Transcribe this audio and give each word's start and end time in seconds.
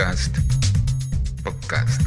Podcast. 0.00 0.38
Podcast. 1.44 2.00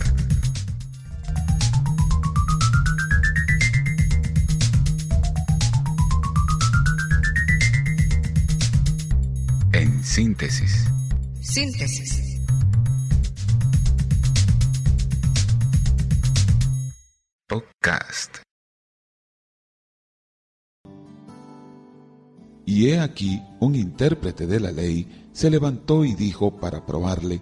En 9.73 10.03
síntesis. 10.03 10.87
Síntesis. 11.39 12.41
Podcast. 17.47 18.37
Y 22.65 22.89
he 22.89 22.99
aquí 22.99 23.39
un 23.59 23.75
intérprete 23.75 24.47
de 24.47 24.59
la 24.59 24.71
ley 24.71 25.29
se 25.31 25.51
levantó 25.51 26.03
y 26.05 26.15
dijo 26.15 26.59
para 26.59 26.87
probarle, 26.87 27.41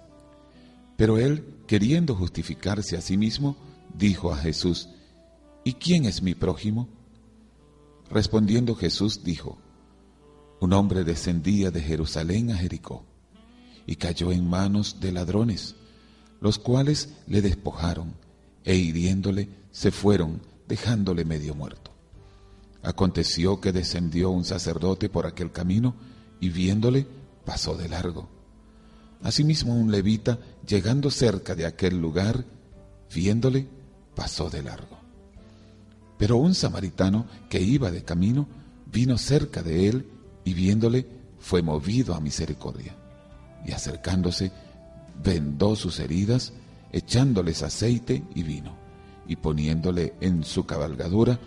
Pero 0.97 1.17
él, 1.17 1.45
queriendo 1.67 2.15
justificarse 2.15 2.97
a 2.97 3.01
sí 3.01 3.17
mismo, 3.17 3.55
dijo 3.97 4.31
a 4.31 4.37
Jesús, 4.37 4.89
¿Y 5.63 5.73
quién 5.73 6.05
es 6.05 6.21
mi 6.21 6.33
prójimo? 6.33 6.87
Respondiendo 8.09 8.75
Jesús 8.75 9.23
dijo, 9.23 9.57
Un 10.59 10.73
hombre 10.73 11.03
descendía 11.03 11.71
de 11.71 11.81
Jerusalén 11.81 12.51
a 12.51 12.57
Jericó 12.57 13.05
y 13.85 13.95
cayó 13.95 14.31
en 14.31 14.49
manos 14.49 14.99
de 14.99 15.11
ladrones, 15.11 15.75
los 16.39 16.59
cuales 16.59 17.13
le 17.27 17.41
despojaron 17.41 18.13
e 18.63 18.75
hiriéndole 18.75 19.49
se 19.71 19.91
fueron, 19.91 20.41
dejándole 20.67 21.25
medio 21.25 21.55
muerto. 21.55 21.91
Aconteció 22.83 23.61
que 23.61 23.71
descendió 23.71 24.31
un 24.31 24.43
sacerdote 24.43 25.09
por 25.09 25.25
aquel 25.25 25.51
camino 25.51 25.95
y 26.39 26.49
viéndole 26.49 27.07
pasó 27.45 27.75
de 27.75 27.89
largo. 27.89 28.27
Asimismo 29.23 29.75
un 29.75 29.91
levita, 29.91 30.39
llegando 30.67 31.11
cerca 31.11 31.53
de 31.53 31.65
aquel 31.65 31.99
lugar, 31.99 32.43
viéndole, 33.13 33.67
pasó 34.15 34.49
de 34.49 34.63
largo. 34.63 34.97
Pero 36.17 36.37
un 36.37 36.55
samaritano 36.55 37.25
que 37.49 37.61
iba 37.61 37.91
de 37.91 38.03
camino 38.03 38.47
vino 38.91 39.17
cerca 39.17 39.61
de 39.61 39.87
él 39.87 40.09
y 40.43 40.53
viéndole 40.53 41.07
fue 41.39 41.61
movido 41.61 42.15
a 42.15 42.19
misericordia. 42.19 42.95
Y 43.65 43.71
acercándose, 43.71 44.51
vendó 45.23 45.75
sus 45.75 45.99
heridas, 45.99 46.53
echándoles 46.91 47.61
aceite 47.61 48.23
y 48.33 48.43
vino, 48.43 48.75
y 49.27 49.35
poniéndole 49.35 50.15
en 50.19 50.43
su 50.43 50.65
cabalgadura, 50.65 51.39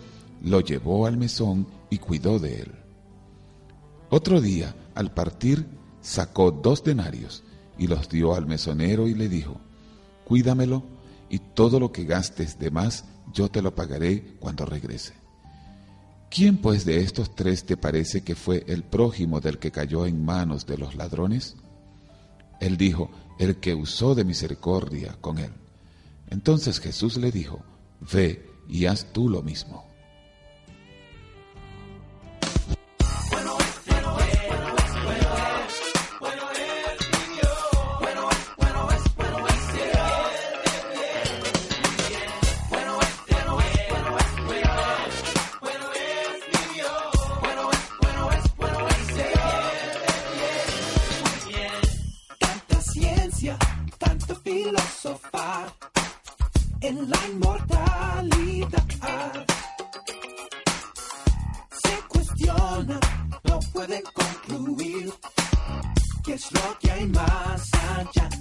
lo 0.43 0.61
llevó 0.61 1.07
al 1.07 1.17
mesón 1.17 1.67
y 1.89 1.97
cuidó 1.97 2.39
de 2.39 2.61
él. 2.61 2.71
Otro 4.09 4.39
día, 4.39 4.75
al 4.93 5.13
partir, 5.13 5.65
sacó 6.01 6.51
dos 6.51 6.83
denarios 6.83 7.43
y 7.77 7.87
los 7.87 8.09
dio 8.09 8.35
al 8.35 8.45
mesonero 8.45 9.07
y 9.07 9.13
le 9.13 9.29
dijo, 9.29 9.59
Cuídamelo 10.25 10.83
y 11.29 11.39
todo 11.39 11.79
lo 11.79 11.91
que 11.91 12.05
gastes 12.05 12.57
de 12.59 12.71
más 12.71 13.05
yo 13.33 13.49
te 13.49 13.61
lo 13.61 13.75
pagaré 13.75 14.35
cuando 14.39 14.65
regrese. 14.65 15.13
¿Quién 16.29 16.57
pues 16.57 16.85
de 16.85 16.99
estos 17.01 17.35
tres 17.35 17.65
te 17.65 17.77
parece 17.77 18.23
que 18.23 18.35
fue 18.35 18.63
el 18.67 18.83
prójimo 18.83 19.39
del 19.39 19.59
que 19.59 19.71
cayó 19.71 20.05
en 20.05 20.25
manos 20.25 20.65
de 20.65 20.77
los 20.77 20.95
ladrones? 20.95 21.55
Él 22.59 22.77
dijo, 22.77 23.09
el 23.39 23.57
que 23.57 23.73
usó 23.73 24.15
de 24.15 24.23
misericordia 24.23 25.17
con 25.21 25.37
él. 25.37 25.51
Entonces 26.29 26.79
Jesús 26.79 27.17
le 27.17 27.31
dijo, 27.31 27.63
ve 28.13 28.49
y 28.67 28.85
haz 28.85 29.05
tú 29.13 29.29
lo 29.29 29.41
mismo. 29.41 29.85
En 56.81 57.09
la 57.09 57.17
inmortalidad. 57.27 58.85
Se 61.83 61.93
cuestiona, 62.07 62.99
no 63.43 63.59
pueden 63.73 64.03
concluir 64.13 65.13
qué 66.23 66.33
es 66.33 66.51
lo 66.51 66.79
que 66.79 66.91
hay 66.91 67.05
más 67.07 67.69
allá. 67.97 68.34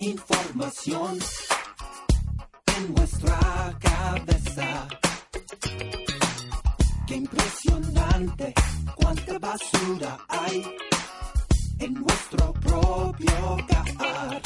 Información 0.00 1.18
en 2.78 2.94
nuestra 2.94 3.78
cabeza. 3.80 4.88
Qué 7.06 7.16
impresionante, 7.16 8.54
cuánta 8.96 9.38
basura 9.38 10.18
hay 10.28 10.64
en 11.78 11.94
nuestro 11.94 12.52
propio 12.54 13.32
hogar. 13.44 14.40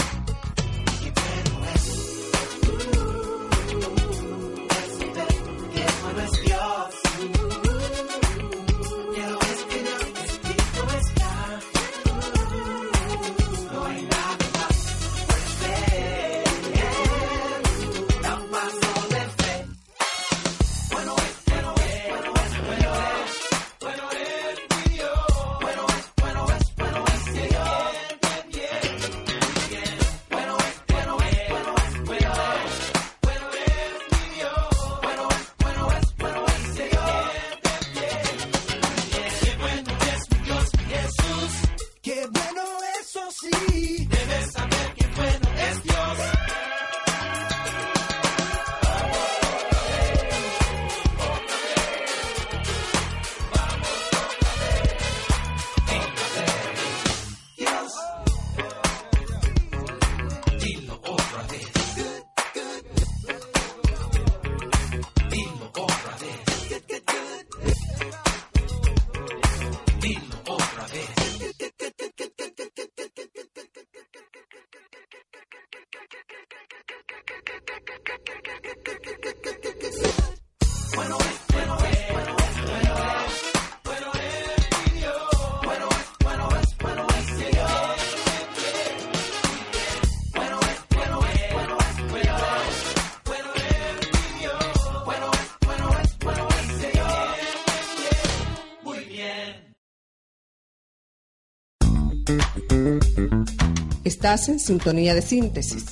Estás 104.24 104.48
en 104.48 104.59
sintonía 104.59 105.15
de 105.15 105.21
síntesis, 105.21 105.84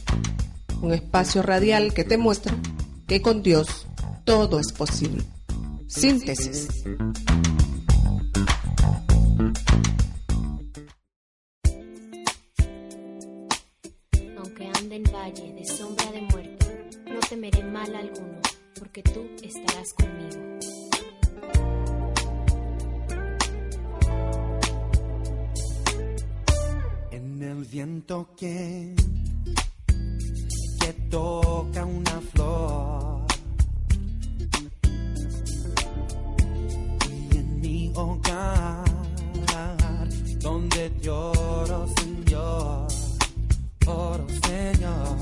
un 0.81 0.95
espacio 0.95 1.43
radial 1.43 1.93
que 1.93 2.03
te 2.03 2.17
muestra 2.17 2.57
que 3.07 3.21
con 3.21 3.43
Dios 3.43 3.87
todo 4.25 4.59
es 4.59 4.73
posible. 4.73 5.23
Síntesis. 5.87 6.83
Viento 27.73 28.29
que, 28.37 28.95
que 30.79 30.93
toca 31.09 31.87
una 31.87 32.21
flor. 32.33 33.23
Y 37.31 37.37
en 37.39 37.61
mi 37.63 37.91
hogar, 37.95 38.85
donde 40.41 40.93
lloro, 41.01 41.87
Señor, 41.97 42.89
oro, 43.87 44.27
Señor. 44.47 45.17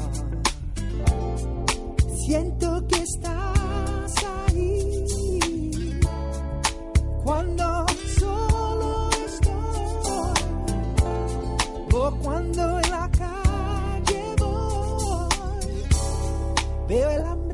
Siento 2.27 2.70
cuando 12.23 12.81
la 12.91 13.11
calle 13.11 14.35
voy, 14.39 15.85
veo 16.89 17.11
el 17.11 17.23
hambre 17.23 17.50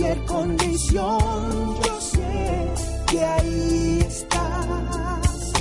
cualquier 0.00 0.24
condición, 0.24 1.76
yo 1.84 2.00
sé 2.00 2.72
que 3.06 3.24
ahí 3.24 4.04
estás. 4.06 5.52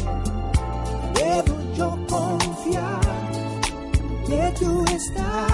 Debo 1.14 1.58
yo 1.76 1.98
confiar 2.08 3.02
que 4.26 4.54
tú 4.60 4.86
estás 4.86 5.49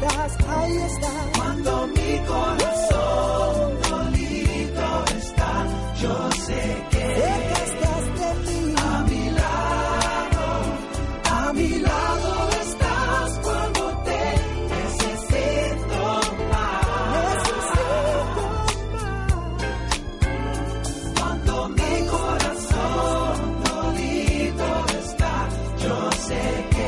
estás, 0.00 0.36
ahí 0.48 0.76
estás. 0.76 1.28
Cuando 1.36 1.86
mi 1.88 2.18
corazón 2.26 3.80
dolido 3.88 5.04
está, 5.18 5.66
yo 6.00 6.30
sé 6.46 6.62
que 6.90 7.06
estás 7.64 8.04
de 8.20 8.30
mí. 8.46 8.74
A 8.76 9.02
mi 9.08 9.24
lado, 9.30 10.44
a 11.30 11.52
mi 11.52 11.70
lado 11.80 12.48
estás 12.62 13.30
cuando 13.42 13.82
te 14.06 14.22
necesito 14.74 16.02
más. 16.50 16.86
Necesito 17.16 18.44
más. 18.94 19.30
Cuando 21.18 21.54
mi 21.68 21.94
corazón 22.14 23.34
dolido 23.64 24.68
está, 25.00 25.34
yo 25.82 25.96
sé 26.26 26.42
que 26.70 26.79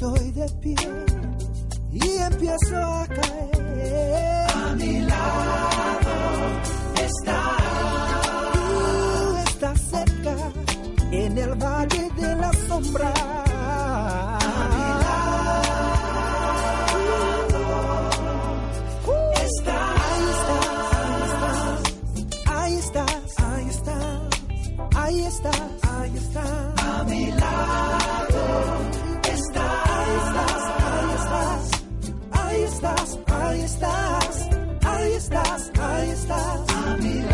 estoy 0.00 0.30
de 0.30 0.48
pie 0.62 0.76
y 1.92 2.16
empiezo 2.16 2.76
a 2.76 3.06
caer, 3.06 4.50
a 4.50 4.74
mi 4.74 5.00
lado 5.00 6.10
estás. 7.04 8.52
Tú 8.54 9.36
estás 9.46 9.80
cerca 9.90 10.36
en 11.10 11.36
el 11.36 11.54
valle 11.54 12.10
de 12.16 12.36
la 12.36 12.52
sombra. 12.66 13.49
Estás, 32.80 33.18
ahí 33.26 33.60
estás. 33.60 34.48
Ahí 34.82 35.12
estás, 35.12 35.70
ahí 35.78 36.10
estás. 36.10 36.60
A 36.70 36.96
mi 36.96 37.29